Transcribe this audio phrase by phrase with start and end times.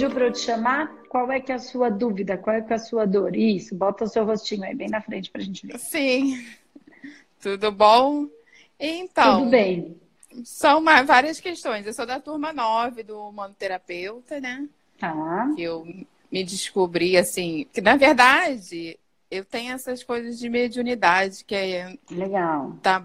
[0.00, 0.88] pediu para eu te chamar.
[1.08, 2.38] Qual é que é a sua dúvida?
[2.38, 3.36] Qual é que é a sua dor?
[3.36, 5.78] Isso, bota o seu rostinho aí bem na frente para a gente ver.
[5.78, 6.46] Sim.
[7.40, 8.26] Tudo bom?
[8.78, 9.40] Então.
[9.40, 9.96] Tudo bem.
[10.44, 11.86] São várias questões.
[11.86, 14.66] Eu sou da turma 9 do Manoterapeuta, né?
[14.98, 15.52] Tá.
[15.58, 15.84] Eu
[16.30, 18.98] me descobri assim, que na verdade
[19.30, 22.76] eu tenho essas coisas de mediunidade que é legal.
[22.82, 23.04] Tá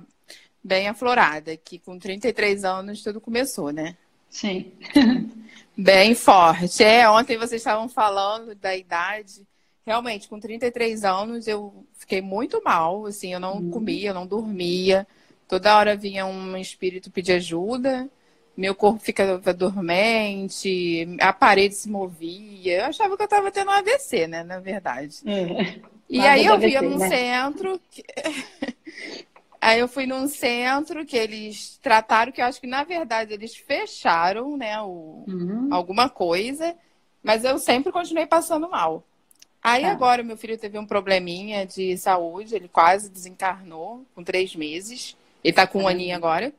[0.63, 3.97] bem aflorada, que com 33 anos tudo começou, né?
[4.29, 4.71] Sim.
[5.77, 6.83] bem forte.
[6.83, 9.45] É, ontem vocês estavam falando da idade.
[9.85, 13.69] Realmente, com 33 anos eu fiquei muito mal, assim, eu não hum.
[13.69, 15.07] comia, eu não dormia.
[15.47, 18.09] Toda hora vinha um espírito pedir ajuda
[18.55, 22.79] meu corpo ficava dormente, a parede se movia.
[22.79, 24.43] Eu achava que eu estava tendo um AVC, né?
[24.43, 25.17] Na verdade.
[25.25, 25.81] É.
[26.09, 27.09] E aí eu via num né?
[27.09, 27.79] centro.
[27.91, 28.03] Que...
[29.69, 33.55] aí eu fui num centro que eles trataram, que eu acho que na verdade eles
[33.55, 34.81] fecharam, né?
[34.81, 35.23] O...
[35.27, 35.69] Uhum.
[35.71, 36.75] Alguma coisa,
[37.23, 39.03] mas eu sempre continuei passando mal.
[39.63, 39.91] Aí tá.
[39.91, 45.17] agora meu filho teve um probleminha de saúde, ele quase desencarnou com três meses.
[45.43, 46.53] Ele tá com um aninho agora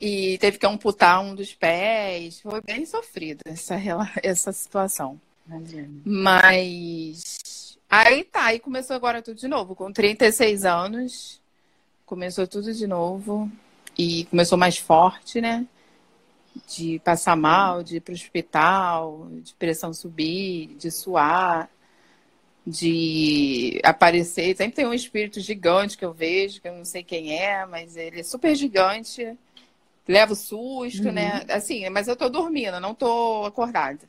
[0.00, 2.40] e teve que amputar um dos pés.
[2.40, 3.76] Foi bem sofrida essa,
[4.22, 5.20] essa situação.
[5.46, 6.00] Imagina.
[6.04, 9.76] Mas aí tá, aí começou agora tudo de novo.
[9.76, 11.39] Com 36 anos,
[12.10, 13.48] começou tudo de novo.
[13.96, 15.64] E começou mais forte, né?
[16.66, 21.70] De passar mal, de ir pro hospital, de pressão subir, de suar,
[22.66, 24.56] de aparecer.
[24.56, 27.96] Sempre tem um espírito gigante que eu vejo, que eu não sei quem é, mas
[27.96, 29.38] ele é super gigante
[30.08, 31.40] levo susto, né?
[31.40, 31.46] uhum.
[31.46, 31.54] né?
[31.54, 34.00] Assim, mas eu tô dormindo, não tô acordada.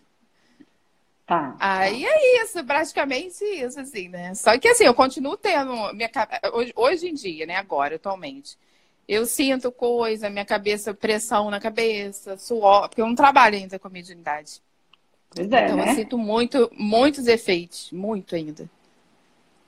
[1.32, 1.56] Tá.
[1.62, 4.36] Aí é isso, praticamente isso, assim, né?
[4.36, 6.12] Só que assim, eu continuo tendo minha
[6.52, 7.56] hoje, hoje em dia, né?
[7.56, 8.58] Agora, atualmente.
[9.08, 13.88] Eu sinto coisa, minha cabeça, pressão na cabeça, suor, porque eu não trabalho ainda com
[13.88, 14.62] a mediunidade.
[15.34, 15.92] Pois é, então né?
[15.92, 18.70] eu sinto muito, muitos efeitos, muito ainda.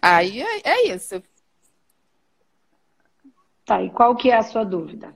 [0.02, 1.23] Aí é, é isso.
[3.66, 5.16] Tá, e qual que é a sua dúvida?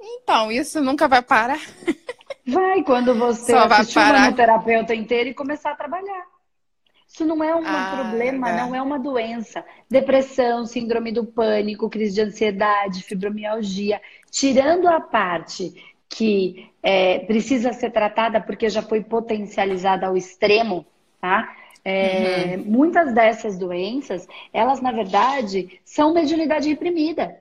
[0.00, 1.58] Então, isso nunca vai parar.
[2.50, 6.26] Vai quando você Só assistir um terapeuta inteiro e começar a trabalhar.
[7.12, 8.56] Isso não é um ah, problema, é.
[8.56, 9.64] não é uma doença.
[9.90, 14.00] Depressão, síndrome do pânico, crise de ansiedade, fibromialgia.
[14.30, 15.74] Tirando a parte
[16.08, 20.86] que é, precisa ser tratada porque já foi potencializada ao extremo,
[21.20, 21.56] tá?
[21.84, 22.64] É, uhum.
[22.64, 27.39] Muitas dessas doenças, elas na verdade são mediunidade reprimida.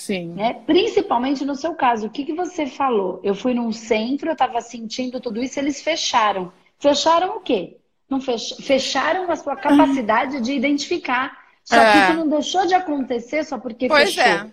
[0.00, 0.28] Sim.
[0.28, 0.54] Né?
[0.66, 3.20] Principalmente no seu caso, o que, que você falou?
[3.22, 6.50] Eu fui num centro, eu estava sentindo tudo isso, eles fecharam.
[6.78, 7.76] Fecharam o quê?
[8.08, 8.62] Não fech...
[8.62, 11.38] Fecharam a sua capacidade de identificar.
[11.62, 11.92] Só é.
[11.92, 14.24] que isso não deixou de acontecer só porque pois fechou.
[14.24, 14.50] É.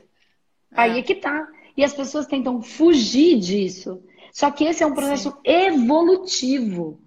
[0.75, 1.47] Aí é que tá.
[1.77, 4.03] E as pessoas tentam fugir disso.
[4.33, 5.37] Só que esse é um processo Sim.
[5.45, 6.99] evolutivo.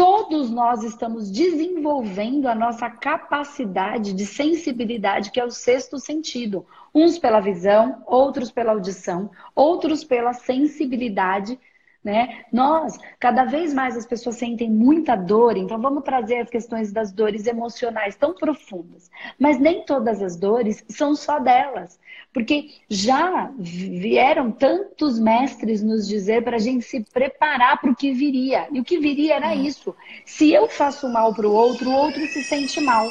[0.00, 6.64] Todos nós estamos desenvolvendo a nossa capacidade de sensibilidade, que é o sexto sentido.
[6.94, 11.60] Uns pela visão, outros pela audição, outros pela sensibilidade
[12.02, 12.44] né?
[12.50, 17.12] Nós, cada vez mais as pessoas sentem muita dor, então vamos trazer as questões das
[17.12, 19.10] dores emocionais tão profundas.
[19.38, 22.00] Mas nem todas as dores são só delas,
[22.32, 28.12] porque já vieram tantos mestres nos dizer para a gente se preparar para o que
[28.12, 28.66] viria.
[28.72, 29.62] E o que viria era hum.
[29.62, 29.94] isso.
[30.24, 33.10] Se eu faço mal para o outro, o outro se sente mal.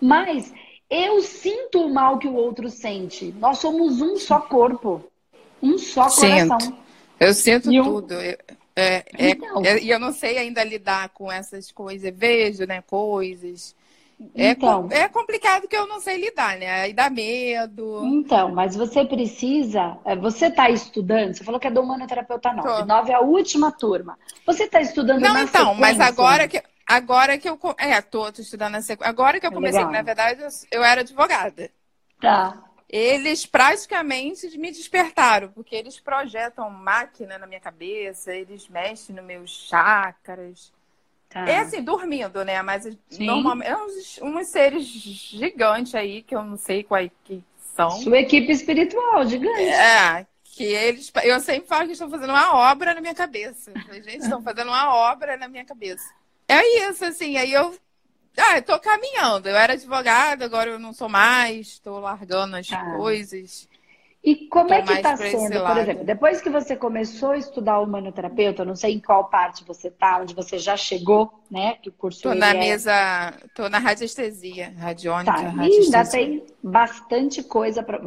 [0.00, 0.52] Mas
[0.88, 3.34] eu sinto o mal que o outro sente.
[3.40, 5.02] Nós somos um só corpo,
[5.60, 6.60] um só coração.
[6.60, 6.87] Sinto.
[7.18, 8.14] Eu sinto e tudo.
[8.14, 8.38] Eu...
[8.76, 9.64] É, é, então.
[9.64, 12.12] é, e eu não sei ainda lidar com essas coisas.
[12.14, 13.74] Vejo, né, coisas.
[14.34, 16.82] É, então, é complicado que eu não sei lidar, né?
[16.82, 18.02] Aí dá medo.
[18.04, 19.96] Então, mas você precisa.
[20.04, 21.34] É, você está estudando?
[21.34, 22.68] Você falou que é do Humanoterapeuta 9.
[22.68, 22.84] Tô.
[22.84, 24.18] 9 é a última turma.
[24.46, 25.80] Você está estudando Não, então, sequência?
[25.80, 26.62] mas agora que.
[26.86, 27.58] Agora que eu.
[27.78, 29.10] É, tô, tô estudando na sequência.
[29.10, 29.92] Agora que eu comecei, Legal.
[29.92, 31.70] na verdade, eu, eu era advogada.
[32.20, 39.24] Tá eles praticamente me despertaram, porque eles projetam máquina na minha cabeça, eles mexem nos
[39.24, 40.72] meus chakras.
[41.28, 41.46] Tá.
[41.46, 42.62] É assim, dormindo, né?
[42.62, 43.26] Mas Sim.
[43.26, 47.44] normalmente é uns, uns, seres gigantes aí, que eu não sei quais que
[47.76, 47.90] são.
[47.90, 49.60] Sua equipe espiritual, gigante.
[49.60, 51.12] É, que eles.
[51.22, 53.70] Eu sempre falo que estão fazendo uma obra na minha cabeça.
[53.92, 56.10] Gente, estão fazendo uma obra na minha cabeça.
[56.48, 57.76] É isso, assim, aí eu
[58.38, 59.48] ah, eu caminhando.
[59.48, 62.94] Eu era advogada, agora eu não sou mais, estou largando as ah.
[62.96, 63.68] coisas.
[64.22, 67.84] E como é que está sendo, por exemplo, depois que você começou a estudar o
[67.84, 71.76] humanoterapeuta, eu não sei em qual parte você está, onde você já chegou, né?
[71.80, 72.54] Que o curso Estou na é...
[72.54, 72.92] mesa,
[73.44, 75.48] estou na radiestesia, radiônica, tá.
[75.48, 75.80] radiestesia.
[75.80, 78.00] E ainda tem bastante coisa para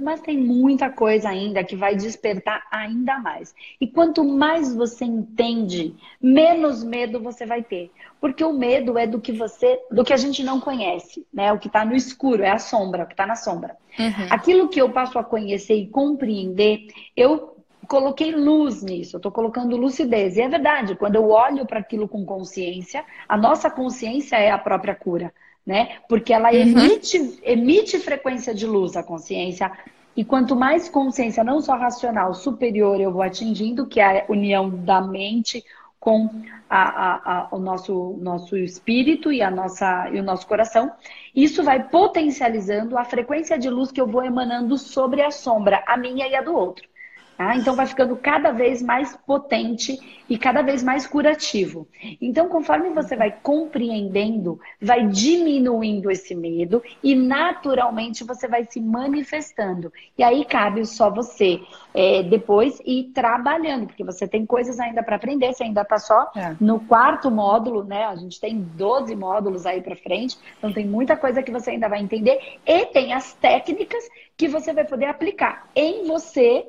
[0.00, 3.54] mas tem muita coisa ainda que vai despertar ainda mais.
[3.80, 7.90] E quanto mais você entende, menos medo você vai ter.
[8.20, 11.52] Porque o medo é do que você, do que a gente não conhece, né?
[11.52, 13.76] O que está no escuro, é a sombra, o que está na sombra.
[13.98, 14.26] Uhum.
[14.30, 16.86] Aquilo que eu passo a conhecer e compreender,
[17.16, 17.56] eu
[17.88, 20.36] coloquei luz nisso, eu estou colocando lucidez.
[20.36, 24.58] E é verdade, quando eu olho para aquilo com consciência, a nossa consciência é a
[24.58, 25.32] própria cura
[25.66, 25.98] né?
[26.08, 26.60] Porque ela uhum.
[26.60, 29.70] emite, emite frequência de luz, a consciência.
[30.16, 34.68] E quanto mais consciência, não só racional, superior eu vou atingindo, que é a união
[34.68, 35.64] da mente
[35.98, 36.28] com
[36.68, 40.90] a, a, a, o nosso, nosso espírito e, a nossa, e o nosso coração,
[41.32, 45.96] isso vai potencializando a frequência de luz que eu vou emanando sobre a sombra, a
[45.96, 46.91] minha e a do outro.
[47.42, 47.56] Tá?
[47.56, 49.98] Então vai ficando cada vez mais potente
[50.30, 51.88] e cada vez mais curativo.
[52.20, 59.92] Então, conforme você vai compreendendo, vai diminuindo esse medo e naturalmente você vai se manifestando.
[60.16, 61.60] E aí cabe só você
[61.92, 66.30] é, depois ir trabalhando, porque você tem coisas ainda para aprender, você ainda está só
[66.36, 66.54] é.
[66.60, 68.04] no quarto módulo, né?
[68.04, 71.88] A gente tem 12 módulos aí para frente, então tem muita coisa que você ainda
[71.88, 76.64] vai entender e tem as técnicas que você vai poder aplicar em você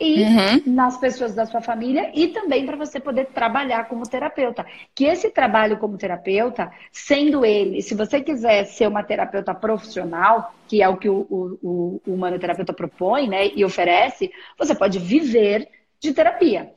[0.00, 0.62] e uhum.
[0.66, 4.64] nas pessoas da sua família e também para você poder trabalhar como terapeuta.
[4.94, 10.82] Que esse trabalho como terapeuta, sendo ele, se você quiser ser uma terapeuta profissional, que
[10.82, 15.68] é o que o, o, o humanoterapeuta propõe né, e oferece, você pode viver
[16.00, 16.72] de terapia.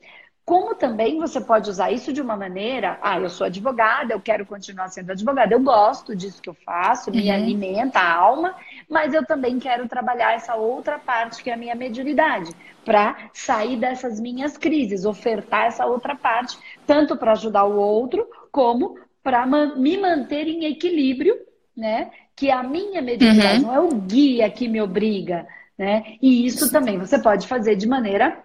[0.46, 4.46] Como também você pode usar isso de uma maneira, ah, eu sou advogada, eu quero
[4.46, 7.36] continuar sendo advogada, eu gosto disso que eu faço, me uhum.
[7.36, 8.56] alimenta a alma,
[8.90, 12.52] mas eu também quero trabalhar essa outra parte que é a minha mediunidade,
[12.84, 16.58] para sair dessas minhas crises, ofertar essa outra parte,
[16.88, 21.36] tanto para ajudar o outro, como para me manter em equilíbrio,
[21.78, 22.12] né?
[22.36, 23.68] Que a minha mediunidade uhum.
[23.68, 25.48] não é o guia que me obriga,
[25.78, 26.18] né?
[26.20, 28.44] E isso também você pode fazer de maneira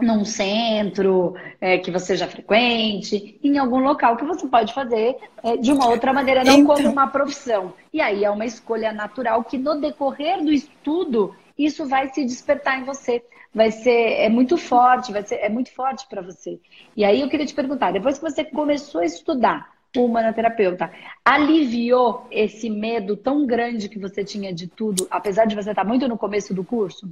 [0.00, 5.56] num centro é, que você já frequente, em algum local que você pode fazer é,
[5.56, 6.76] de uma outra maneira, não então...
[6.76, 7.72] como uma profissão.
[7.92, 12.80] E aí é uma escolha natural que no decorrer do estudo isso vai se despertar
[12.80, 13.22] em você.
[13.52, 16.60] Vai ser é muito forte, vai ser é muito forte para você.
[16.96, 20.92] E aí eu queria te perguntar, depois que você começou a estudar o humanoterapeuta,
[21.24, 26.06] aliviou esse medo tão grande que você tinha de tudo, apesar de você estar muito
[26.06, 27.10] no começo do curso?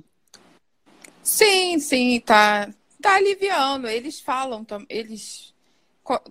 [1.27, 2.69] Sim, sim, tá,
[3.03, 3.89] tá aliviando.
[3.89, 5.53] Eles falam, eles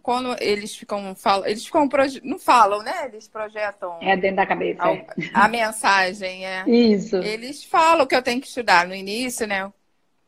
[0.01, 1.89] quando eles ficam falam, eles ficam
[2.24, 3.07] não falam, né?
[3.07, 5.06] Eles projetam é dentro da cabeça a, é.
[5.33, 6.63] a mensagem, é.
[6.65, 7.18] Isso.
[7.18, 9.69] Eles falam que eu tenho que estudar no início, né?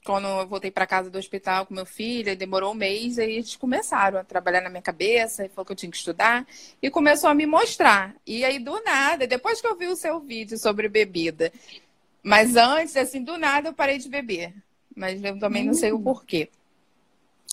[0.03, 3.55] Quando eu voltei para casa do hospital com meu filho, demorou um mês, aí eles
[3.55, 6.45] começaram a trabalhar na minha cabeça, e falou que eu tinha que estudar,
[6.81, 8.15] e começou a me mostrar.
[8.25, 11.51] E aí, do nada, depois que eu vi o seu vídeo sobre bebida
[12.27, 14.53] mas antes, assim, do nada eu parei de beber.
[14.93, 16.03] Mas eu também não sei o hum.
[16.03, 16.49] porquê.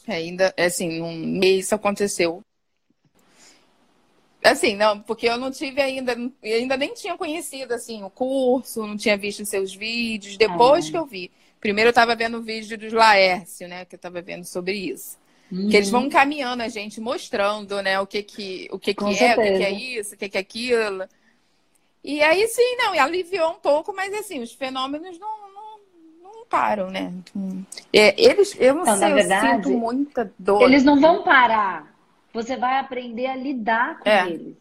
[0.05, 2.43] Ainda, assim, um mês isso aconteceu.
[4.43, 8.97] Assim, não, porque eu não tive ainda, ainda nem tinha conhecido, assim, o curso, não
[8.97, 10.37] tinha visto seus vídeos.
[10.37, 10.91] Depois ah.
[10.91, 11.31] que eu vi.
[11.61, 15.17] Primeiro eu estava vendo o vídeo dos Laércio, né, que eu estava vendo sobre isso.
[15.53, 15.69] Uhum.
[15.69, 19.35] Que eles vão caminhando a gente, mostrando, né, o que que, o que, que é,
[19.35, 21.05] o que, que é isso, o que, que é aquilo.
[22.05, 26.47] E aí sim, não, e aliviou um pouco, mas assim, os fenômenos não, não, não
[26.47, 27.11] param, né?
[27.91, 30.61] É, eles, eu não, então, sei, verdade, eu sinto muita dor.
[30.63, 31.95] Eles não vão parar.
[32.35, 34.29] Você vai aprender a lidar com é.
[34.29, 34.55] eles.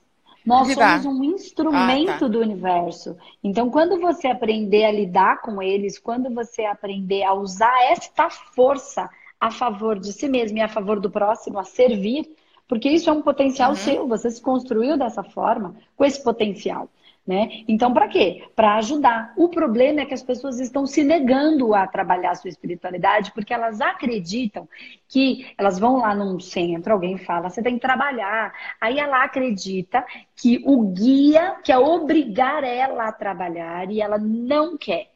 [0.45, 1.01] Nós lidar.
[1.01, 2.27] somos um instrumento ah, tá.
[2.27, 3.17] do universo.
[3.43, 9.09] Então, quando você aprender a lidar com eles, quando você aprender a usar esta força
[9.39, 13.13] a favor de si mesmo e a favor do próximo, a servir, porque isso é
[13.13, 13.75] um potencial uhum.
[13.75, 16.89] seu, você se construiu dessa forma, com esse potencial.
[17.25, 17.63] Né?
[17.69, 18.43] Então, para quê?
[18.53, 19.33] Para ajudar.
[19.37, 23.53] O problema é que as pessoas estão se negando a trabalhar a sua espiritualidade porque
[23.53, 24.67] elas acreditam
[25.07, 28.51] que elas vão lá num centro, alguém fala, você tem que trabalhar.
[28.79, 35.13] Aí ela acredita que o guia quer obrigar ela a trabalhar e ela não quer.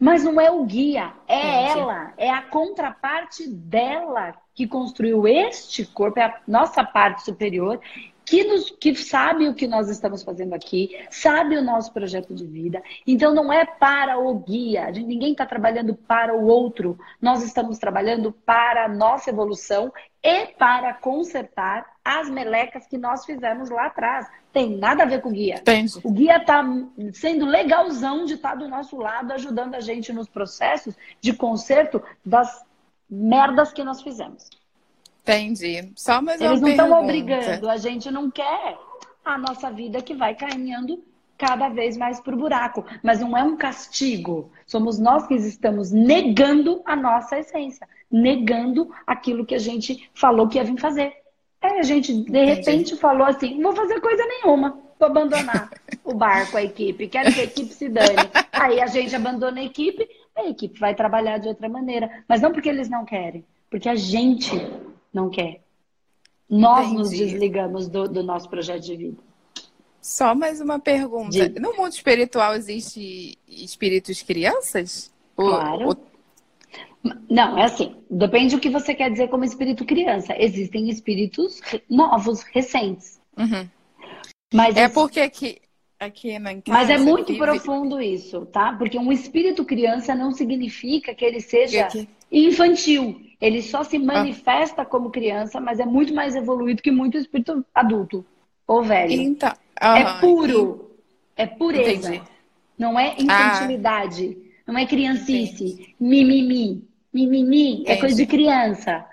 [0.00, 1.80] Mas não é o guia, é Entendi.
[1.80, 7.80] ela, é a contraparte dela que construiu este corpo, é a nossa parte superior,
[8.28, 12.46] que, nos, que sabe o que nós estamos fazendo aqui, sabe o nosso projeto de
[12.46, 12.82] vida.
[13.06, 16.98] Então não é para o guia, ninguém está trabalhando para o outro.
[17.22, 19.90] Nós estamos trabalhando para a nossa evolução
[20.22, 24.26] e para consertar as melecas que nós fizemos lá atrás.
[24.52, 25.56] Tem nada a ver com o guia.
[25.56, 25.98] Entendi.
[26.04, 26.62] O guia está
[27.14, 32.02] sendo legalzão de estar tá do nosso lado, ajudando a gente nos processos de conserto
[32.22, 32.62] das
[33.08, 34.50] merdas que nós fizemos.
[35.32, 35.92] Entendi.
[35.94, 38.78] Só mais Eles não estão obrigando, a gente não quer
[39.24, 41.02] a nossa vida que vai caminhando
[41.36, 42.84] cada vez mais para o buraco.
[43.02, 44.50] Mas não é um castigo.
[44.66, 50.58] Somos nós que estamos negando a nossa essência, negando aquilo que a gente falou que
[50.58, 51.12] ia vir fazer.
[51.60, 52.44] É, a gente, de Entendi.
[52.46, 55.70] repente, falou assim: não vou fazer coisa nenhuma, vou abandonar
[56.04, 58.16] o barco, a equipe, quero que a equipe se dane.
[58.52, 62.24] Aí a gente abandona a equipe, a equipe vai trabalhar de outra maneira.
[62.28, 64.52] Mas não porque eles não querem, porque a gente
[65.12, 65.62] não quer.
[66.48, 66.98] Nós Entendi.
[66.98, 69.28] nos desligamos do, do nosso projeto de vida.
[70.00, 71.48] Só mais uma pergunta.
[71.48, 71.60] De...
[71.60, 75.12] No mundo espiritual existe espíritos crianças?
[75.36, 75.88] Claro.
[75.88, 75.96] Ou...
[77.28, 77.94] Não, é assim.
[78.10, 80.34] Depende do que você quer dizer como espírito criança.
[80.38, 83.20] Existem espíritos novos, recentes.
[83.36, 83.68] Uhum.
[84.52, 85.58] Mas é porque aqui,
[86.00, 88.72] aqui na casa, Mas é muito profundo isso, tá?
[88.72, 91.88] Porque um espírito criança não significa que ele seja
[92.32, 93.20] infantil.
[93.40, 94.00] Ele só se ah.
[94.00, 94.86] manifesta ah.
[94.86, 98.24] como criança, mas é muito mais evoluído que muito espírito adulto
[98.66, 99.12] ou velho.
[99.12, 100.90] Então, é puro.
[101.36, 102.14] É pureza.
[102.14, 102.22] Entendi.
[102.76, 104.36] Não é infantilidade.
[104.38, 104.48] Ah.
[104.72, 105.94] Não é criancice.
[105.98, 106.86] Mimimi.
[107.12, 109.04] Mimimi é coisa de criança.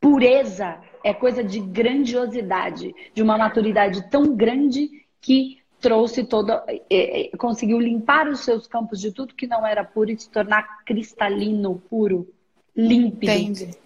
[0.00, 4.88] Pureza é coisa de grandiosidade, de uma maturidade tão grande
[5.20, 6.64] que trouxe toda.
[6.68, 10.30] É, é, conseguiu limpar os seus campos de tudo que não era puro e se
[10.30, 12.28] tornar cristalino, puro,
[12.76, 13.32] límpido.
[13.32, 13.76] Entendi.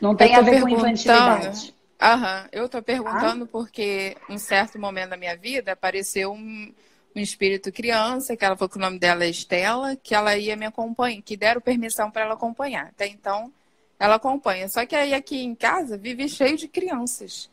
[0.00, 1.74] Não tem a ver com infantilidade.
[2.00, 3.48] Aham, eu tô perguntando ah?
[3.50, 6.74] porque em certo momento da minha vida apareceu um,
[7.14, 10.56] um espírito criança, que ela falou que o nome dela é Estela, que ela ia
[10.56, 12.86] me acompanhar, que deram permissão para ela acompanhar.
[12.86, 13.52] Até então,
[14.00, 14.68] ela acompanha.
[14.68, 17.48] Só que aí aqui em casa vive cheio de crianças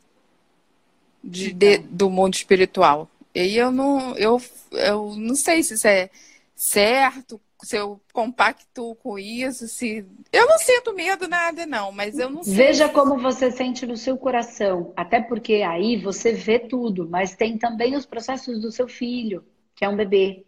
[1.24, 1.88] de, de, então.
[1.92, 3.08] do mundo espiritual.
[3.36, 6.10] E eu não, eu, eu não sei se isso é
[6.56, 10.06] certo, se eu compacto com isso, se.
[10.32, 12.54] Eu não sinto medo nada, não, mas eu não sei.
[12.54, 14.94] Veja como você sente no seu coração.
[14.96, 19.44] Até porque aí você vê tudo, mas tem também os processos do seu filho,
[19.76, 20.46] que é um bebê.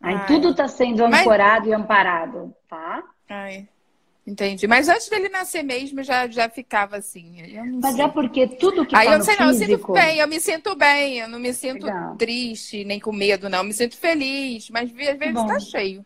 [0.00, 0.26] Aí Ai.
[0.26, 1.70] tudo está sendo ancorado mas...
[1.70, 3.02] e amparado, tá?
[3.28, 3.68] Ai.
[4.26, 4.66] Entendi.
[4.66, 7.36] Mas antes dele nascer mesmo, já, já ficava assim.
[7.80, 8.04] Mas sei.
[8.04, 10.40] é porque tudo que Aí tá eu não sei, não, eu sinto bem, eu me
[10.40, 12.16] sinto bem, eu não me sinto Legal.
[12.16, 13.58] triste, nem com medo, não.
[13.58, 16.04] Eu me sinto feliz, mas às vezes está cheio.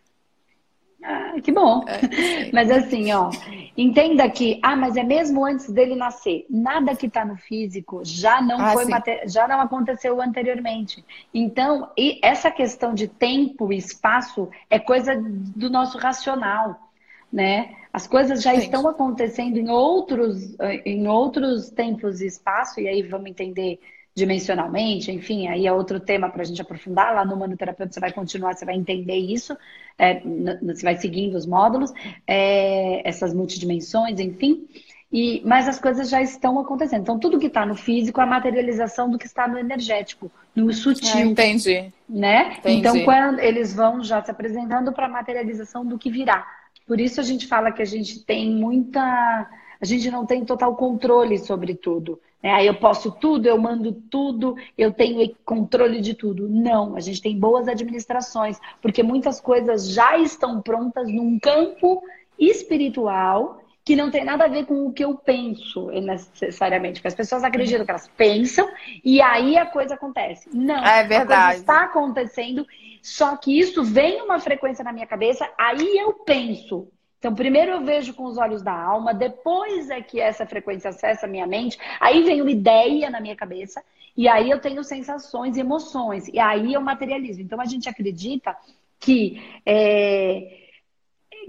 [1.03, 1.83] Ah, que bom.
[1.87, 3.31] É, mas assim, ó,
[3.77, 6.45] entenda que, ah, mas é mesmo antes dele nascer.
[6.49, 8.87] Nada que está no físico já não ah, foi
[9.27, 11.05] já não aconteceu anteriormente.
[11.33, 16.91] Então, e essa questão de tempo e espaço é coisa do nosso racional,
[17.33, 17.77] né?
[17.93, 18.61] As coisas já Sim.
[18.61, 23.81] estão acontecendo em outros, em outros tempos e espaço, e aí vamos entender
[24.15, 27.15] dimensionalmente, enfim, aí é outro tema para a gente aprofundar.
[27.15, 29.57] Lá no Manoterapeuta você vai continuar, você vai entender isso,
[29.99, 30.21] é,
[30.63, 31.93] você vai seguindo os módulos,
[32.27, 34.67] é, essas multidimensões, enfim.
[35.13, 37.03] E, mas as coisas já estão acontecendo.
[37.03, 40.73] Então, tudo que está no físico é a materialização do que está no energético, no
[40.73, 41.11] sutil.
[41.13, 41.93] Ah, entendi.
[42.09, 42.55] Né?
[42.59, 42.79] Entendi.
[42.79, 46.47] Então, quando eles vão já se apresentando para a materialização do que virá.
[46.87, 49.49] Por isso a gente fala que a gente tem muita.
[49.81, 52.21] A gente não tem total controle sobre tudo.
[52.43, 52.53] Né?
[52.53, 56.49] Aí eu posso tudo, eu mando tudo, eu tenho controle de tudo.
[56.49, 62.03] Não, a gente tem boas administrações, porque muitas coisas já estão prontas num campo
[62.39, 67.01] espiritual que não tem nada a ver com o que eu penso necessariamente.
[67.01, 68.69] Porque as pessoas acreditam que elas pensam
[69.03, 70.49] e aí a coisa acontece.
[70.53, 71.33] Não, é verdade.
[71.33, 72.67] A coisa está acontecendo
[73.03, 76.89] só que isso vem uma frequência na minha cabeça, aí eu penso.
[77.21, 81.27] Então, primeiro eu vejo com os olhos da alma, depois é que essa frequência acessa
[81.27, 83.85] a minha mente, aí vem uma ideia na minha cabeça,
[84.17, 87.43] e aí eu tenho sensações e emoções, e aí eu materializo.
[87.43, 88.57] Então, a gente acredita
[88.99, 90.61] que é,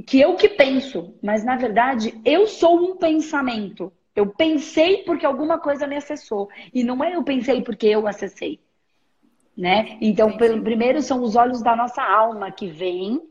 [0.06, 3.92] que eu que penso, mas na verdade eu sou um pensamento.
[4.14, 8.60] Eu pensei porque alguma coisa me acessou, e não é eu pensei porque eu acessei
[9.56, 9.98] né?
[10.02, 13.22] Então, primeiro são os olhos da nossa alma que vêm,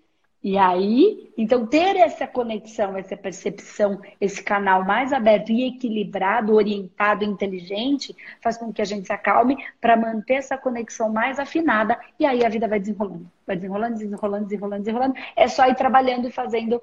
[0.43, 7.25] e aí, então ter essa conexão, essa percepção, esse canal mais aberto e equilibrado, orientado,
[7.25, 12.25] inteligente, faz com que a gente se acalme para manter essa conexão mais afinada e
[12.25, 15.15] aí a vida vai desenrolando, vai desenrolando, desenrolando, desenrolando, desenrolando.
[15.37, 16.81] É só ir trabalhando e fazendo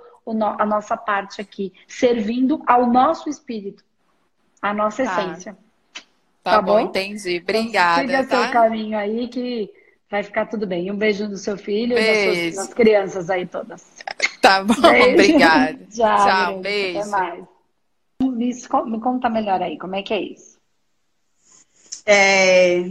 [0.59, 3.83] a nossa parte aqui, servindo ao nosso espírito,
[4.61, 5.23] à nossa tá.
[5.23, 5.57] essência.
[6.43, 6.73] Tá, tá bom?
[6.73, 6.79] bom?
[6.81, 7.39] Entendi.
[7.41, 8.03] Obrigada.
[8.03, 8.43] Então, siga tá?
[8.43, 9.67] seu caminho aí que
[10.09, 10.91] vai ficar tudo bem.
[10.91, 12.09] Um beijo do seu filho beijo.
[12.09, 13.83] e das, suas, das crianças aí todas.
[14.41, 15.09] Tá bom, beijo.
[15.13, 15.79] obrigada.
[15.91, 16.99] Tchau, Tchau beijo.
[16.99, 17.45] Até mais.
[18.21, 20.57] Me conta melhor aí, como é que é isso?
[22.05, 22.83] É,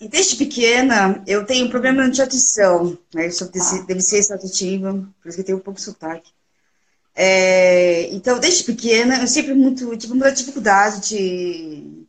[0.00, 2.96] desde pequena, eu tenho um problema de audição.
[3.12, 3.26] Né?
[3.26, 3.84] Eu sou ah.
[3.86, 6.30] deficiência auditiva, por isso que eu tenho um pouco de sotaque.
[7.14, 12.06] É, então, desde pequena, eu sempre muito, tive muita dificuldade de,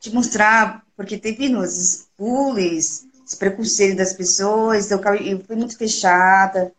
[0.00, 6.72] de mostrar, porque teve nos bullies, esse preconceito das pessoas, eu, eu fui muito fechada.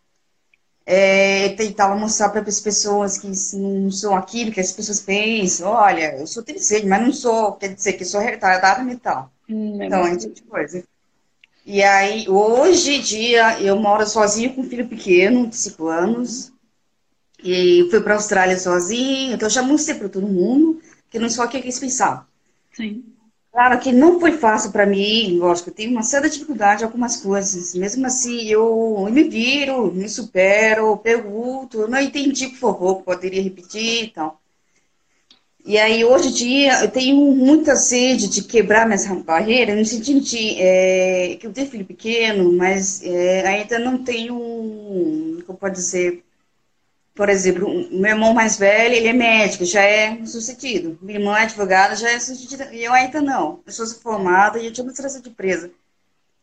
[0.85, 5.69] É, tentava mostrar para as pessoas que não sou aquilo que as pessoas pensam.
[5.69, 9.31] Olha, eu sou tricente, mas não sou, quer dizer que sou retardada mental.
[9.47, 10.83] Hum, é então, é tipo de coisa.
[11.65, 16.51] E aí, hoje em dia, eu moro sozinha com um filho pequeno, de 5 anos.
[17.41, 19.35] E fui para a Austrália sozinha.
[19.35, 22.25] Então, eu já mostrei para todo mundo que não sou aquilo que eles pensavam.
[22.73, 23.05] Sim.
[23.51, 27.15] Claro que não foi fácil para mim, lógico, eu tenho uma certa dificuldade em algumas
[27.17, 27.73] coisas.
[27.75, 34.07] Mesmo assim, eu me viro, me supero, pergunto, não entendi, por favor, poderia repetir e
[34.11, 34.41] tal.
[35.63, 40.19] E aí, hoje em dia, eu tenho muita sede de quebrar minhas barreiras, no sentido
[40.19, 46.23] de é, que eu tenho filho pequeno, mas é, ainda não tenho, como pode dizer,
[47.21, 50.97] por exemplo, o meu irmão mais velho, ele é médico, já é sucedido.
[50.99, 52.73] Minha irmã é advogada, já é sucedida.
[52.73, 53.59] E eu ainda não.
[53.63, 55.69] Eu sou formada e eu tinha administração de empresa.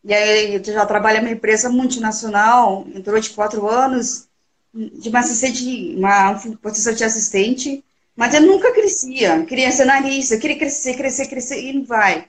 [0.05, 4.29] E aí eu já trabalho numa empresa multinacional, de quatro anos,
[4.73, 7.83] de uma assistente, uma posição de assistente,
[8.15, 9.43] mas eu nunca crescia.
[9.43, 12.25] Queria ser analista, queria crescer, crescer, crescer, e não vai.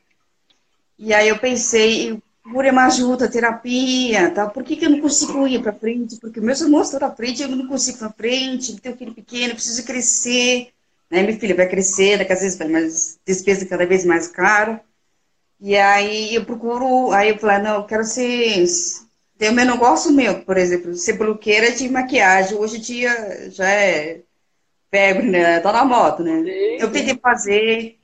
[0.99, 4.49] E aí eu pensei, procure uma ajuda, terapia, tá?
[4.49, 6.17] Por que, que eu não consigo ir para frente?
[6.17, 9.55] Porque meus irmãos estão na frente, eu não consigo ir para frente, tenho filho pequeno,
[9.55, 10.73] preciso crescer,
[11.09, 11.23] né?
[11.23, 14.81] Minha filha vai crescer, daqui às vezes vai mais despesa cada vez mais caro.
[15.61, 18.67] E aí eu procuro, aí eu falo, não, eu quero ser
[19.39, 22.59] tem o meu negócio meu, por exemplo, ser bloqueira de maquiagem.
[22.59, 24.21] Hoje em dia já é
[24.91, 25.61] febre, né?
[25.61, 26.43] Tá na moto, né?
[26.79, 27.99] Eu tentei fazer,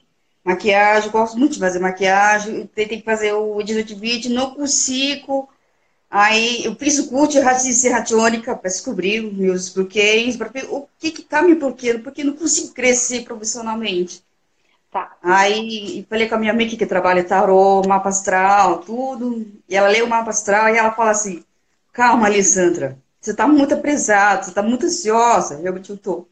[0.46, 5.48] maquiagem, gosto muito de fazer maquiagem, tentei fazer o 18 vídeo, não consigo.
[6.08, 10.66] Aí eu fiz o curso de radice radiônica para descobrir os meus bloqueios, para ver
[10.70, 14.24] o que está me bloqueando, porque não consigo crescer profissionalmente.
[14.92, 15.16] Tá.
[15.20, 19.44] Aí falei com a minha amiga que trabalha tarô, mapa astral, tudo.
[19.68, 21.44] E ela lê o mapa astral e ela fala assim:
[21.92, 25.60] calma, Alessandra, você está muito apressada, você está muito ansiosa.
[25.60, 26.28] Eu estou.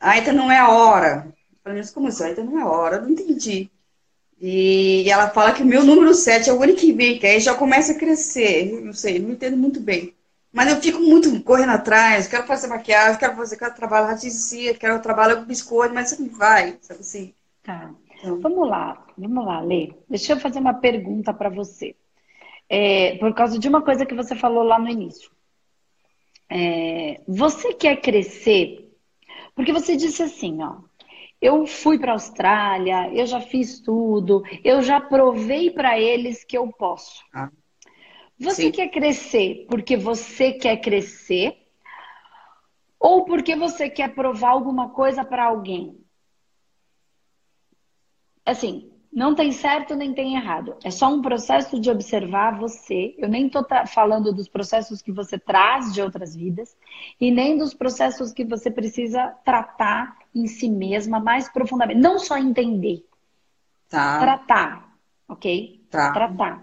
[0.00, 1.28] Ainda não é a hora.
[1.76, 2.22] Isso?
[2.24, 3.70] Ainda não é hora, não entendi.
[4.40, 7.40] E ela fala que o meu número 7 é o ano que vem, que aí
[7.40, 8.80] já começa a crescer.
[8.80, 10.14] Não sei, não entendo muito bem.
[10.52, 15.00] Mas eu fico muito correndo atrás, quero fazer maquiagem, quero fazer, quero trabalhar de quero
[15.02, 17.34] trabalhar com biscoito, mas você não vai, sabe assim?
[17.62, 17.90] Tá.
[18.18, 18.40] Então...
[18.40, 19.92] Vamos lá, vamos lá, Lê.
[20.08, 21.94] Deixa eu fazer uma pergunta para você.
[22.68, 25.30] É, por causa de uma coisa que você falou lá no início.
[26.50, 28.90] É, você quer crescer?
[29.54, 30.76] Porque você disse assim, ó.
[31.40, 36.58] Eu fui para a Austrália, eu já fiz tudo, eu já provei para eles que
[36.58, 37.22] eu posso.
[37.32, 37.50] Ah,
[38.38, 38.72] você sim.
[38.72, 41.56] quer crescer porque você quer crescer
[42.98, 46.04] ou porque você quer provar alguma coisa para alguém?
[48.44, 50.76] Assim, não tem certo nem tem errado.
[50.84, 53.14] É só um processo de observar você.
[53.18, 56.76] Eu nem estou falando dos processos que você traz de outras vidas
[57.20, 62.00] e nem dos processos que você precisa tratar em si mesma mais profundamente.
[62.00, 63.04] Não só entender.
[63.88, 64.18] Tá.
[64.18, 64.92] Tratar,
[65.26, 65.82] ok?
[65.90, 66.12] Tá.
[66.12, 66.62] Tratar.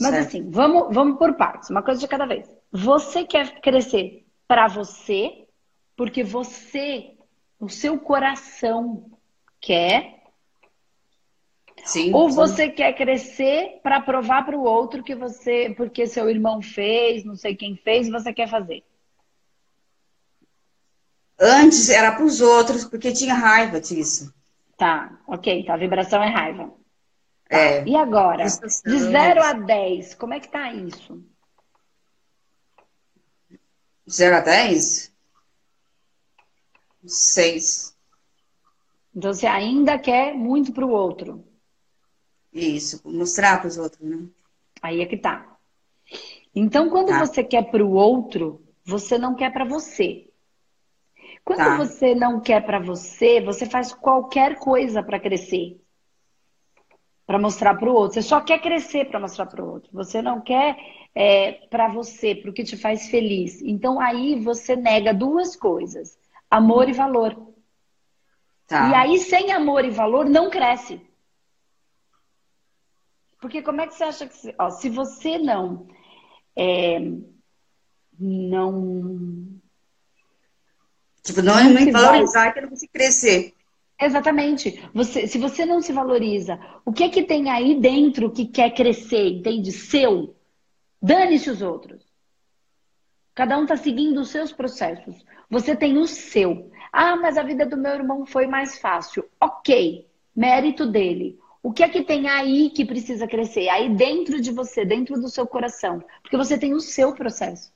[0.00, 0.26] Mas certo.
[0.26, 2.48] assim, vamos, vamos por partes, uma coisa de cada vez.
[2.72, 5.46] Você quer crescer para você,
[5.94, 7.14] porque você,
[7.60, 9.10] o seu coração
[9.60, 10.15] quer
[11.86, 12.72] Sim, Ou você sim.
[12.72, 17.54] quer crescer para provar para o outro que você, porque seu irmão fez, não sei
[17.54, 18.82] quem fez, você quer fazer?
[21.38, 24.34] Antes era para os outros, porque tinha raiva disso.
[24.76, 25.60] Tá, ok.
[25.60, 26.72] Então a vibração é raiva.
[27.48, 27.56] Tá.
[27.56, 27.84] É.
[27.86, 28.44] E agora?
[28.44, 31.22] De 0 a 10, como é que tá isso?
[34.08, 35.12] 0 a 10?
[37.06, 37.94] 6.
[39.14, 41.45] Então você ainda quer muito para o outro.
[42.56, 44.26] Isso, mostrar para os outros, né?
[44.82, 45.56] Aí é que tá.
[46.54, 47.18] Então, quando tá.
[47.18, 50.30] você quer para o outro, você não quer para você.
[51.44, 51.76] Quando tá.
[51.76, 55.80] você não quer para você, você faz qualquer coisa para crescer.
[57.26, 58.14] Para mostrar para o outro.
[58.14, 59.90] Você só quer crescer para mostrar para o outro.
[59.92, 60.76] Você não quer
[61.14, 63.60] é, para você, para o que te faz feliz.
[63.62, 66.18] Então aí você nega duas coisas:
[66.50, 67.54] amor e valor.
[68.66, 68.90] Tá.
[68.90, 71.00] E aí, sem amor e valor, não cresce.
[73.46, 74.52] Porque como é que você acha que.
[74.58, 75.86] Ó, se você não.
[76.56, 76.98] É,
[78.18, 79.46] não.
[81.22, 83.54] Tipo, não, não me valorizar que eu não consigo crescer.
[84.00, 84.82] Exatamente.
[84.92, 88.74] Você, se você não se valoriza, o que é que tem aí dentro que quer
[88.74, 89.70] crescer, entende?
[89.70, 90.34] Seu.
[91.00, 92.02] Dane-se os outros.
[93.32, 95.24] Cada um está seguindo os seus processos.
[95.48, 96.68] Você tem o seu.
[96.92, 99.24] Ah, mas a vida do meu irmão foi mais fácil.
[99.40, 100.04] Ok,
[100.34, 101.38] mérito dele.
[101.66, 103.68] O que é que tem aí que precisa crescer?
[103.68, 106.00] Aí dentro de você, dentro do seu coração.
[106.22, 107.72] Porque você tem o seu processo.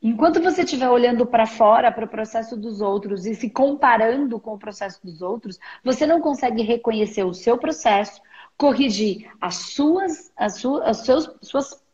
[0.00, 4.54] Enquanto você estiver olhando para fora, para o processo dos outros e se comparando com
[4.54, 8.18] o processo dos outros, você não consegue reconhecer o seu processo,
[8.56, 11.84] corrigir as suas, as suas, as seus, suas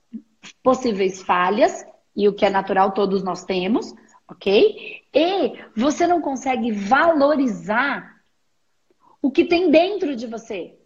[0.62, 3.92] possíveis falhas, e o que é natural todos nós temos,
[4.29, 5.03] ok?
[5.12, 8.17] E você não consegue valorizar
[9.20, 10.78] o que tem dentro de você.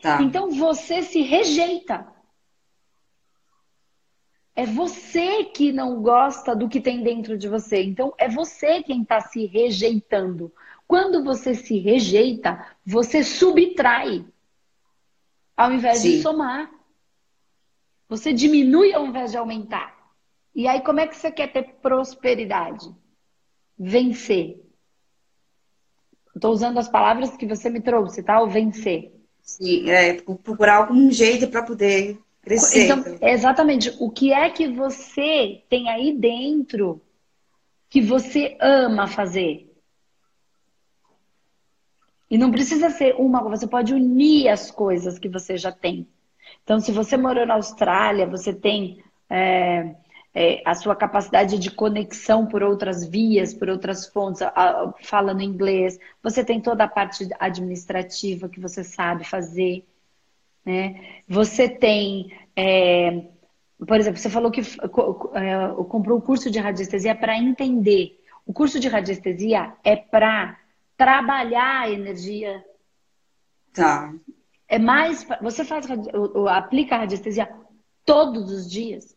[0.00, 0.22] Tá.
[0.22, 2.14] Então você se rejeita.
[4.56, 7.82] É você que não gosta do que tem dentro de você.
[7.82, 10.52] Então, é você quem está se rejeitando.
[10.86, 14.24] Quando você se rejeita, você subtrai,
[15.56, 16.10] ao invés Sim.
[16.12, 16.70] de somar.
[18.08, 19.92] Você diminui ao invés de aumentar.
[20.54, 22.94] E aí, como é que você quer ter prosperidade?
[23.76, 24.63] Vencer.
[26.34, 28.42] Estou usando as palavras que você me trouxe, tá?
[28.42, 29.12] O vencer.
[29.42, 32.84] Sim, é, procurar algum jeito para poder Crescer.
[32.84, 33.96] Então, exatamente.
[33.98, 37.00] O que é que você tem aí dentro
[37.88, 39.72] que você ama fazer?
[42.30, 46.06] E não precisa ser uma, você pode unir as coisas que você já tem.
[46.62, 49.94] Então, se você morou na Austrália, você tem é,
[50.34, 55.98] é, a sua capacidade de conexão por outras vias, por outras fontes, a, falando inglês,
[56.20, 59.86] você tem toda a parte administrativa que você sabe fazer.
[60.64, 61.20] Né?
[61.28, 63.26] Você tem, é,
[63.78, 68.20] por exemplo, você falou que é, comprou o curso de radiestesia para entender.
[68.44, 70.58] O curso de radiestesia é para
[70.96, 72.64] trabalhar a energia.
[73.72, 74.12] Tá.
[74.66, 75.26] É mais.
[75.40, 75.86] Você faz
[76.50, 77.48] aplica a radiestesia
[78.04, 79.13] todos os dias?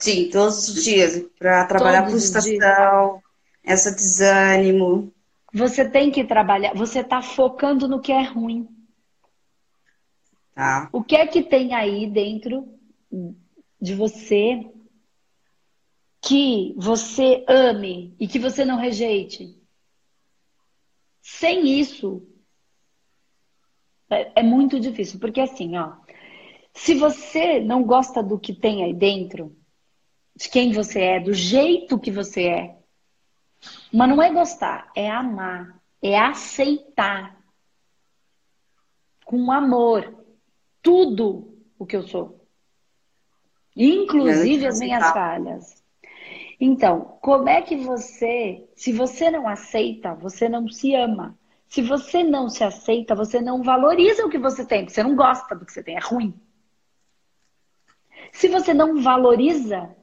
[0.00, 1.22] Sim, todos os dias.
[1.38, 3.22] Para trabalhar todos frustração,
[3.62, 5.12] essa desânimo.
[5.52, 6.74] Você tem que trabalhar.
[6.74, 8.66] Você está focando no que é ruim.
[10.54, 10.88] Tá.
[10.92, 12.66] O que é que tem aí dentro
[13.80, 14.66] de você
[16.22, 19.56] que você ame e que você não rejeite?
[21.22, 22.26] Sem isso,
[24.08, 25.92] é, é muito difícil, porque assim, ó,
[26.72, 29.56] se você não gosta do que tem aí dentro,
[30.40, 32.78] de quem você é, do jeito que você é,
[33.92, 37.38] mas não é gostar, é amar, é aceitar
[39.22, 40.24] com amor,
[40.80, 42.42] tudo o que eu sou.
[43.76, 45.84] Inclusive as minhas falhas.
[46.58, 51.38] Então, como é que você, se você não aceita, você não se ama.
[51.68, 55.14] Se você não se aceita, você não valoriza o que você tem, porque você não
[55.14, 56.34] gosta do que você tem, é ruim.
[58.32, 59.94] Se você não valoriza,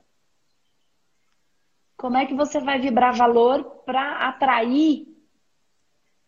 [1.97, 5.07] como é que você vai vibrar valor para atrair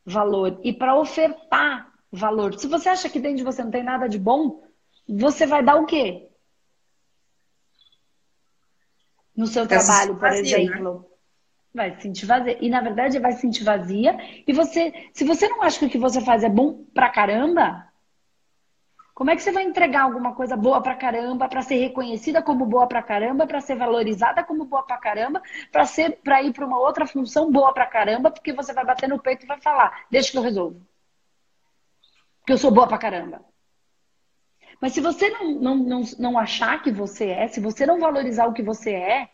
[0.03, 2.57] valor e para ofertar valor.
[2.57, 4.63] Se você acha que dentro de você não tem nada de bom,
[5.07, 6.27] você vai dar o quê?
[9.35, 10.63] No seu trabalho, por vazia, né?
[10.63, 10.99] exemplo.
[10.99, 11.09] Né?
[11.71, 12.57] Vai se sentir vazia.
[12.59, 14.17] E na verdade vai se sentir vazia.
[14.45, 17.87] E você, se você não acha que o que você faz é bom pra caramba,
[19.19, 22.65] como é que você vai entregar alguma coisa boa pra caramba, para ser reconhecida como
[22.65, 25.41] boa pra caramba, para ser valorizada como boa pra caramba,
[25.73, 29.09] para ser para ir para uma outra função boa pra caramba, porque você vai bater
[29.09, 30.87] no peito e vai falar: "Deixa que eu resolvo"
[32.39, 33.43] porque eu sou boa pra caramba.
[34.81, 38.45] Mas se você não, não, não, não achar que você é, se você não valorizar
[38.45, 39.29] o que você é,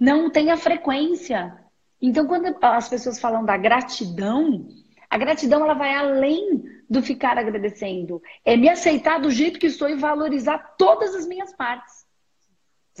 [0.00, 1.62] não tem a frequência.
[2.00, 4.66] Então, quando as pessoas falam da gratidão,
[5.10, 8.22] a gratidão ela vai além do ficar agradecendo.
[8.44, 12.06] É me aceitar do jeito que estou e valorizar todas as minhas partes.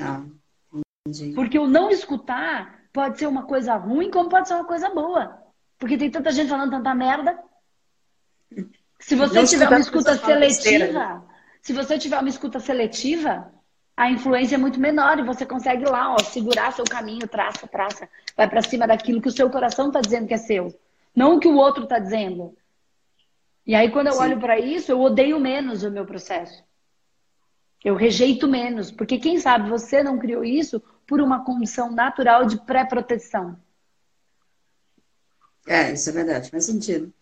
[0.00, 0.22] Ah,
[1.34, 5.38] Porque o não escutar pode ser uma coisa ruim, como pode ser uma coisa boa.
[5.78, 7.38] Porque tem tanta gente falando tanta merda
[9.04, 11.24] se você não tiver uma escuta seletiva,
[11.60, 13.52] se você tiver uma escuta seletiva,
[13.94, 18.08] a influência é muito menor e você consegue lá, ó, segurar seu caminho, traça, traça,
[18.34, 20.74] vai para cima daquilo que o seu coração está dizendo que é seu,
[21.14, 22.56] não o que o outro está dizendo.
[23.66, 24.20] E aí quando eu Sim.
[24.20, 26.62] olho para isso, eu odeio menos o meu processo.
[27.84, 32.58] Eu rejeito menos, porque quem sabe você não criou isso por uma condição natural de
[32.64, 33.58] pré-proteção.
[35.66, 37.12] É, isso é verdade, faz sentido.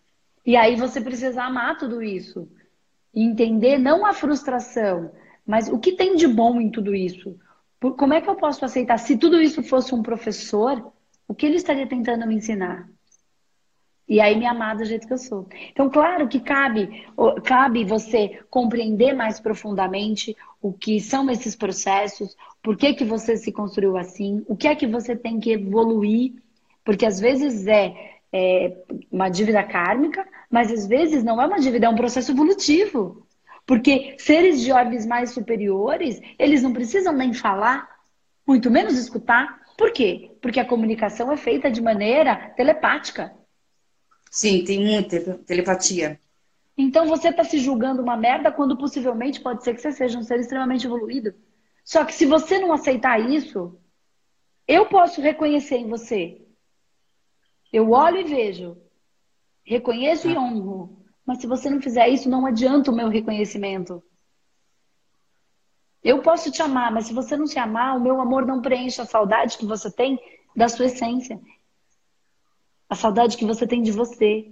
[0.45, 2.49] E aí você precisa amar tudo isso.
[3.13, 5.11] E entender não a frustração,
[5.45, 7.37] mas o que tem de bom em tudo isso.
[7.79, 8.97] Como é que eu posso aceitar?
[8.97, 10.93] Se tudo isso fosse um professor,
[11.27, 12.89] o que ele estaria tentando me ensinar?
[14.13, 15.47] E aí me amar do jeito que eu sou.
[15.71, 17.03] Então, claro que cabe,
[17.43, 23.51] cabe você compreender mais profundamente o que são esses processos, por que, que você se
[23.51, 26.33] construiu assim, o que é que você tem que evoluir,
[26.85, 27.95] porque às vezes é
[28.31, 28.77] é,
[29.11, 33.25] uma dívida kármica, mas às vezes não é uma dívida, é um processo evolutivo.
[33.65, 37.89] Porque seres de orbes mais superiores, eles não precisam nem falar,
[38.45, 39.59] muito menos escutar.
[39.75, 40.37] Por quê?
[40.39, 43.33] Porque a comunicação é feita de maneira telepática.
[44.33, 46.19] Sim, tem muita telepatia.
[46.75, 50.23] Então você está se julgando uma merda quando possivelmente pode ser que você seja um
[50.23, 51.35] ser extremamente evoluído.
[51.85, 53.77] Só que se você não aceitar isso,
[54.67, 56.41] eu posso reconhecer em você.
[57.71, 58.75] Eu olho e vejo.
[59.63, 61.05] Reconheço e honro.
[61.23, 64.01] Mas se você não fizer isso, não adianta o meu reconhecimento.
[66.03, 68.99] Eu posso te amar, mas se você não se amar, o meu amor não preenche
[68.99, 70.19] a saudade que você tem
[70.55, 71.39] da sua essência.
[72.93, 74.45] A saudade que você tem de você.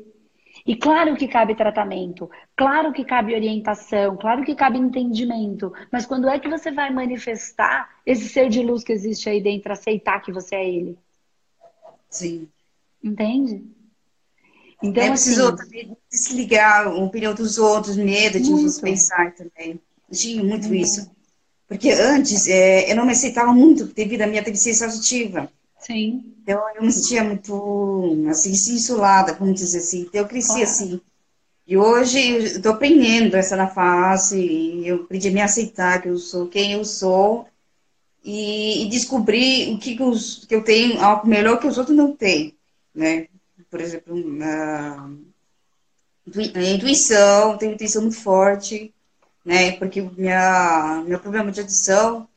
[0.66, 6.28] E claro que cabe tratamento, claro que cabe orientação, claro que cabe entendimento, mas quando
[6.28, 10.32] é que você vai manifestar esse ser de luz que existe aí dentro, aceitar que
[10.32, 10.98] você é ele?
[12.10, 12.48] Sim.
[13.04, 13.64] Entende?
[14.82, 19.80] Então, é preciso assim, também desligar a opinião dos outros, medo de nos pensar também.
[20.12, 20.74] Tinha muito uhum.
[20.74, 21.12] isso.
[21.68, 25.52] Porque antes é, eu não me aceitava muito devido à minha deficiência auditiva.
[25.82, 26.34] Sim.
[26.42, 30.02] Então eu me sentia muito assim, isolada, vamos dizer assim.
[30.02, 30.64] Então eu cresci claro.
[30.64, 31.02] assim.
[31.68, 36.48] E hoje estou aprendendo essa na fase, eu aprendi a me aceitar que eu sou
[36.48, 37.48] quem eu sou
[38.24, 41.96] e, e descobrir o que, que, os, que eu tenho, algo melhor que os outros
[41.96, 42.56] não têm,
[42.94, 43.28] né?
[43.70, 44.14] Por exemplo,
[44.44, 45.10] a
[46.62, 48.94] intuição, tenho intuição muito forte,
[49.46, 49.72] né?
[49.74, 52.28] Porque minha, meu problema de adição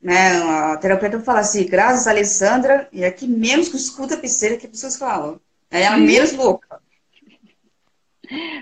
[0.00, 0.32] né?
[0.42, 4.66] A terapeuta fala assim, graças a Alessandra, e aqui menos que escuta a besteira que
[4.66, 5.40] as pessoas falam.
[5.70, 6.80] É ela menos louca.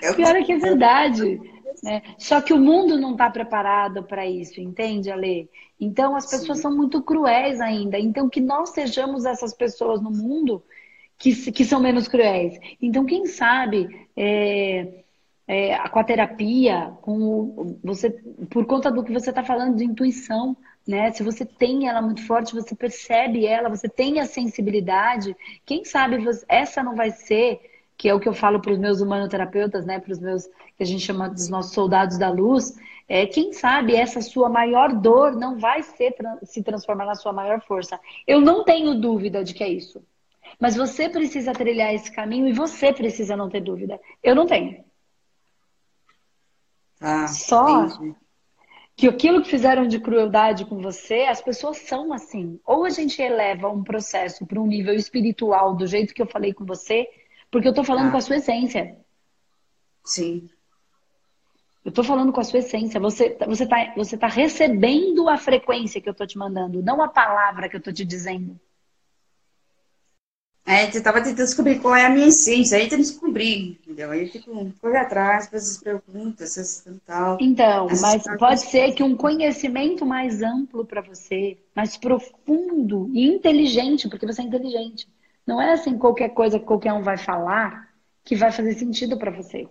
[0.03, 1.41] Eu Pior é que é verdade.
[1.83, 2.03] Né?
[2.19, 5.49] Só que o mundo não está preparado para isso, entende, Ale?
[5.81, 6.63] Então as pessoas Sim.
[6.63, 7.99] são muito cruéis ainda.
[7.99, 10.63] Então que nós sejamos essas pessoas no mundo
[11.19, 12.59] que, que são menos cruéis.
[12.81, 15.03] Então, quem sabe é,
[15.47, 18.11] é, com a terapia, com você,
[18.49, 20.57] por conta do que você está falando de intuição,
[20.89, 21.13] né?
[21.13, 25.37] Se você tem ela muito forte, você percebe ela, você tem a sensibilidade.
[25.67, 27.61] Quem sabe você, essa não vai ser,
[27.95, 30.01] que é o que eu falo para os meus humanoterapeutas, né?
[30.01, 32.75] Para os meus que a gente chama dos nossos soldados da luz.
[33.07, 37.61] É, quem sabe essa sua maior dor não vai ser, se transformar na sua maior
[37.61, 38.01] força.
[38.27, 40.03] Eu não tenho dúvida de que é isso.
[40.59, 44.01] Mas você precisa trilhar esse caminho e você precisa não ter dúvida.
[44.23, 44.83] Eu não tenho.
[46.99, 48.17] Ah, Só entendi
[48.99, 52.59] que aquilo que fizeram de crueldade com você, as pessoas são assim.
[52.67, 56.53] Ou a gente eleva um processo para um nível espiritual, do jeito que eu falei
[56.53, 57.09] com você,
[57.49, 58.11] porque eu estou falando ah.
[58.11, 58.97] com a sua essência.
[60.05, 60.51] Sim.
[61.85, 62.99] Eu estou falando com a sua essência.
[62.99, 67.07] Você, você, tá, você tá recebendo a frequência que eu estou te mandando, não a
[67.07, 68.59] palavra que eu estou te dizendo.
[70.69, 74.11] É, você estava tentando descobrir qual é a minha essência, aí que descobrir, entendeu?
[74.11, 77.39] Aí eu fico correr atrás para essas perguntas, essas tal.
[77.41, 84.11] Então, mas pode ser que um conhecimento mais amplo para você, mais profundo e inteligente,
[84.11, 85.09] porque você é inteligente.
[85.47, 87.89] Não é assim qualquer coisa que qualquer um vai falar
[88.23, 89.67] que vai fazer sentido para você.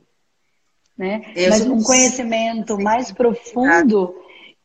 [0.98, 1.22] Né?
[1.48, 4.16] Mas um conhecimento mais profundo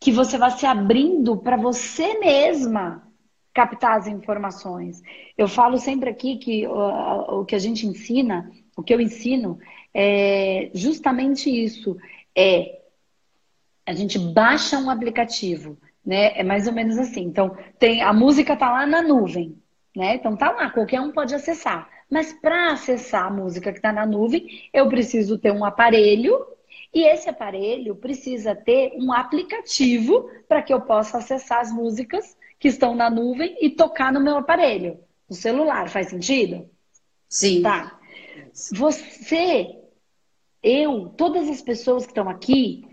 [0.00, 3.06] que você vai se abrindo para você mesma
[3.52, 5.02] captar as informações.
[5.36, 9.58] Eu falo sempre aqui que o, o que a gente ensina, o que eu ensino,
[9.94, 11.96] é justamente isso.
[12.34, 12.78] É
[13.84, 16.38] a gente baixa um aplicativo, né?
[16.38, 17.22] É mais ou menos assim.
[17.22, 19.56] Então, tem a música tá lá na nuvem,
[19.94, 20.14] né?
[20.14, 21.88] Então tá lá, qualquer um pode acessar.
[22.08, 26.46] Mas para acessar a música que está na nuvem, eu preciso ter um aparelho
[26.94, 32.68] e esse aparelho precisa ter um aplicativo para que eu possa acessar as músicas que
[32.68, 35.90] estão na nuvem e tocar no meu aparelho, no celular.
[35.90, 36.70] Faz sentido?
[37.28, 37.60] Sim.
[37.60, 37.98] Tá.
[38.70, 39.80] Você,
[40.62, 42.86] eu, todas as pessoas que estão aqui,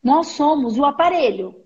[0.00, 1.60] nós somos o aparelho.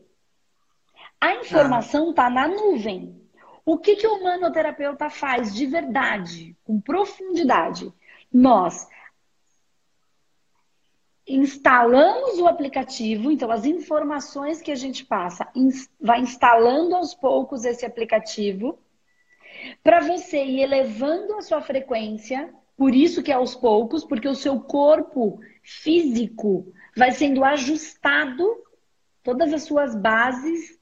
[1.21, 2.31] A informação está ah.
[2.31, 3.21] na nuvem.
[3.67, 7.93] O que, que o humanoterapeuta faz de verdade, com profundidade?
[8.33, 8.89] Nós
[11.37, 15.47] instalamos o aplicativo, então as informações que a gente passa,
[16.01, 18.79] vai instalando aos poucos esse aplicativo,
[19.83, 24.35] para você ir elevando a sua frequência, por isso que é aos poucos, porque o
[24.35, 28.45] seu corpo físico vai sendo ajustado,
[29.23, 30.79] todas as suas bases,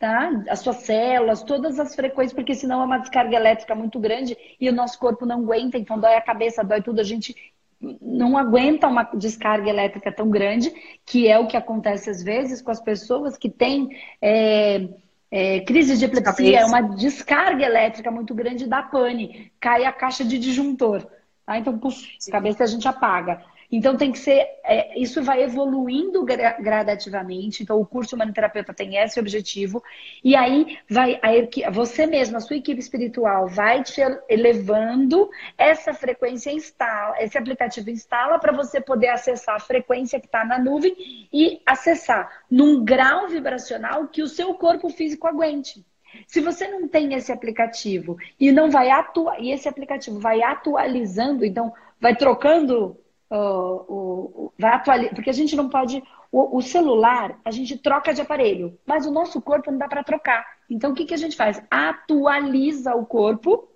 [0.00, 0.30] tá?
[0.48, 4.68] As suas células, todas as frequências, porque senão é uma descarga elétrica muito grande e
[4.68, 7.51] o nosso corpo não aguenta, então dói a cabeça, dói tudo, a gente
[8.00, 10.72] não aguenta uma descarga elétrica tão grande,
[11.04, 13.88] que é o que acontece às vezes com as pessoas que têm
[14.20, 14.88] é,
[15.34, 19.50] É, crise de epilepsia é uma descarga elétrica muito grande da pane.
[19.58, 21.06] Cai a caixa de disjuntor.
[21.46, 21.56] Tá?
[21.58, 21.96] Então, puf,
[22.30, 23.42] cabeça a gente apaga.
[23.72, 27.62] Então tem que ser, é, isso vai evoluindo gra gradativamente.
[27.62, 29.82] Então o curso humanoterapeuta tem esse objetivo
[30.22, 36.52] e aí vai aí, você mesmo, a sua equipe espiritual vai te elevando essa frequência
[36.52, 40.94] instala, esse aplicativo instala para você poder acessar a frequência que está na nuvem
[41.32, 45.82] e acessar num grau vibracional que o seu corpo físico aguente.
[46.26, 51.42] Se você não tem esse aplicativo e não vai atuar, e esse aplicativo vai atualizando,
[51.42, 52.98] então vai trocando
[53.34, 56.02] o, vai atualizar, porque a gente não pode.
[56.30, 60.04] O, o, celular, a gente troca de aparelho, mas o nosso corpo não dá para
[60.04, 60.46] trocar.
[60.68, 61.62] Então, o que, que a gente faz?
[61.70, 63.68] Atualiza o corpo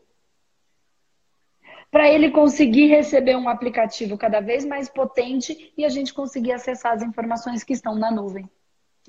[1.90, 6.92] para ele conseguir receber um aplicativo cada vez mais potente e a gente conseguir acessar
[6.92, 8.48] as informações que estão na nuvem.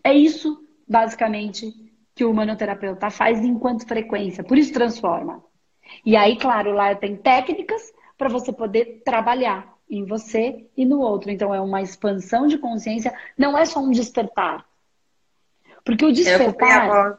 [0.04, 1.74] É isso, basicamente,
[2.16, 5.44] que o humanoterapeuta faz enquanto frequência, por isso transforma.
[6.06, 11.32] E aí, claro, lá tem técnicas para você poder trabalhar em você e no outro.
[11.32, 14.66] Então é uma expansão de consciência, não é só um despertar.
[15.84, 17.18] Porque o despertar.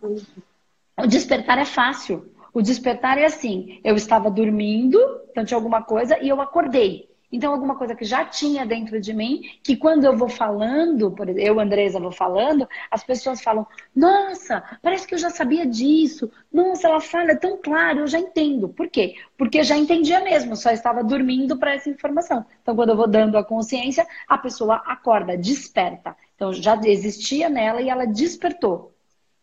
[0.96, 2.33] O despertar é fácil.
[2.52, 4.98] O despertar é assim: eu estava dormindo,
[5.31, 7.09] então tinha alguma coisa, e eu acordei.
[7.30, 11.28] Então, alguma coisa que já tinha dentro de mim, que quando eu vou falando, por
[11.28, 16.30] exemplo, eu, Andresa, vou falando, as pessoas falam: Nossa, parece que eu já sabia disso.
[16.52, 18.68] Nossa, ela fala, é tão claro, eu já entendo.
[18.68, 19.14] Por quê?
[19.36, 22.44] Porque já entendia mesmo, só estava dormindo para essa informação.
[22.62, 26.16] Então, quando eu vou dando a consciência, a pessoa acorda, desperta.
[26.34, 28.97] Então, já existia nela e ela despertou.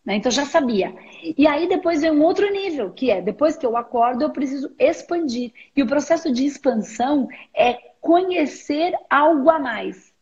[0.06, 0.14] Né?
[0.14, 0.94] Então, já sabia.
[1.36, 4.72] E aí, depois vem um outro nível, que é depois que eu acordo, eu preciso
[4.78, 5.52] expandir.
[5.74, 10.14] E o processo de expansão é conhecer algo a mais.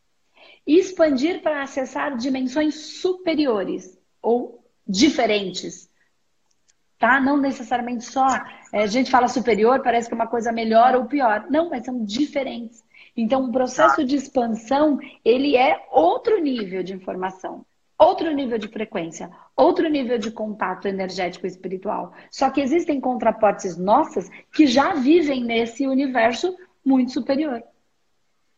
[0.67, 5.91] Expandir para acessar dimensões superiores ou diferentes.
[6.99, 7.21] Tá?
[7.21, 8.27] Não necessariamente só.
[8.73, 11.47] É, a gente fala superior, parece que é uma coisa melhor ou pior.
[11.51, 12.83] Não, mas são diferentes.
[13.15, 17.67] Então, o processo de expansão, ele é outro nível de informação
[18.05, 22.13] outro nível de frequência, outro nível de contato energético e espiritual.
[22.31, 27.63] Só que existem contrapartes nossas que já vivem nesse universo muito superior.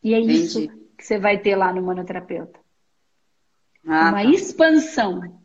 [0.03, 0.33] E é Entendi.
[0.33, 2.59] isso que você vai ter lá no manoterapeuta.
[3.87, 4.25] Ah, Uma tá.
[4.25, 5.41] expansão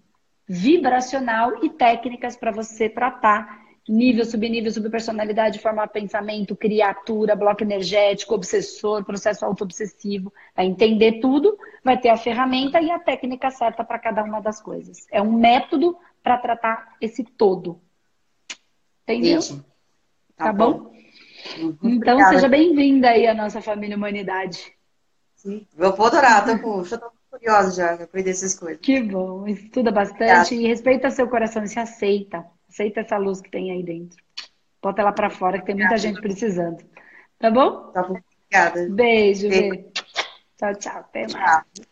[0.49, 9.05] vibracional e técnicas para você tratar nível, subnível, subpersonalidade, formar pensamento, criatura, bloco energético, obsessor,
[9.05, 10.33] processo autoobsessivo.
[10.55, 14.61] Vai entender tudo, vai ter a ferramenta e a técnica certa para cada uma das
[14.61, 15.07] coisas.
[15.11, 17.81] É um método para tratar esse todo.
[19.03, 19.39] Entendeu?
[19.39, 19.65] Isso.
[20.37, 20.73] Tá, tá bom?
[20.79, 20.93] bom?
[21.83, 22.35] Então, Obrigada.
[22.35, 24.73] seja bem-vinda aí à nossa família Humanidade.
[25.35, 28.81] Sim, eu vou adorar, tô, puxa, tô curiosa já, aprender essas coisas.
[28.81, 30.55] Que bom, estuda bastante Obrigada.
[30.55, 32.47] e respeita seu coração e se aceita.
[32.73, 34.17] Aceita essa luz que tem aí dentro.
[34.83, 36.83] Bota ela para fora, que tem muita gente precisando.
[37.39, 37.93] Tá bom?
[37.93, 38.19] Tá bom.
[38.47, 38.89] Obrigada.
[38.89, 39.91] Beijo, beijo.
[40.57, 40.97] Tchau, tchau.
[41.01, 41.65] Até mais.
[41.75, 41.85] Tchau.